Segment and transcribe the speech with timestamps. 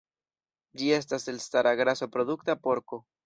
[0.79, 3.03] Ĝi estas elstara graso-produkta porko.